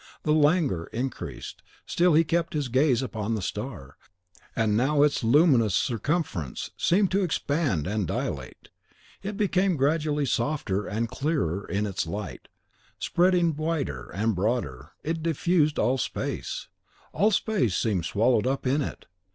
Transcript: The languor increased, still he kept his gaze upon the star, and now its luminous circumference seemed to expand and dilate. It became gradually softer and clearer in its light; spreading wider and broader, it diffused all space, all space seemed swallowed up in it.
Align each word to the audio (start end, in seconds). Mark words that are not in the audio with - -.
The 0.23 0.33
languor 0.33 0.87
increased, 0.87 1.61
still 1.85 2.15
he 2.15 2.23
kept 2.23 2.53
his 2.55 2.69
gaze 2.69 3.03
upon 3.03 3.35
the 3.35 3.41
star, 3.43 3.97
and 4.55 4.75
now 4.75 5.03
its 5.03 5.23
luminous 5.23 5.75
circumference 5.75 6.71
seemed 6.75 7.11
to 7.11 7.21
expand 7.23 7.85
and 7.85 8.07
dilate. 8.07 8.69
It 9.21 9.37
became 9.37 9.77
gradually 9.77 10.25
softer 10.25 10.87
and 10.87 11.07
clearer 11.07 11.67
in 11.67 11.85
its 11.85 12.07
light; 12.07 12.47
spreading 12.97 13.55
wider 13.55 14.09
and 14.09 14.33
broader, 14.33 14.93
it 15.03 15.21
diffused 15.21 15.77
all 15.77 15.99
space, 15.99 16.67
all 17.13 17.29
space 17.29 17.77
seemed 17.77 18.05
swallowed 18.05 18.47
up 18.47 18.65
in 18.65 18.81
it. 18.81 19.05